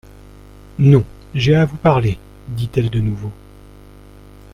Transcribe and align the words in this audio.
Non, 0.79 1.05
j'ai 1.35 1.53
à 1.53 1.65
vous 1.65 1.77
parler, 1.77 2.17
dit-elle 2.47 2.89
de 2.89 2.99
nouveau. 3.01 3.31